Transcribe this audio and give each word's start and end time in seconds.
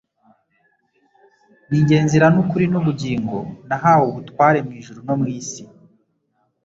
"Ninjye 1.67 1.95
nzira 2.05 2.27
n'ukuri 2.33 2.65
n'ubugingo. 2.69 3.37
Nahawe 3.67 4.03
ubutware 4.11 4.59
mu 4.67 4.71
ijuru 4.79 4.99
no 5.07 5.15
mu 5.19 5.25
isi." 5.39 5.63